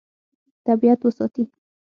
طبیعت 0.65 0.99
وساتي. 1.05 1.43